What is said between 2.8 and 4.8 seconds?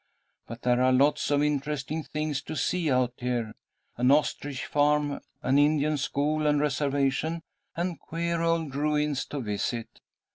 out here: an ostrich